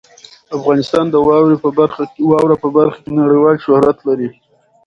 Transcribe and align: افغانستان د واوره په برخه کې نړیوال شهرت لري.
افغانستان 0.57 1.05
د 1.09 1.15
واوره 2.29 2.57
په 2.63 2.69
برخه 2.77 2.93
کې 3.01 3.09
نړیوال 3.21 3.55
شهرت 3.65 3.97
لري. 4.07 4.29